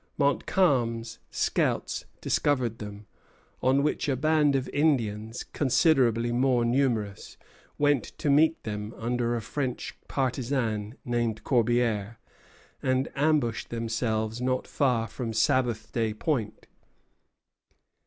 [0.17, 3.05] Montcalm's scouts discovered them;
[3.61, 7.37] on which a band of Indians, considerably more numerous,
[7.77, 12.15] went to meet them under a French partisan named Corbière,
[12.81, 16.65] and ambushed themselves not far from Sabbath Day Point.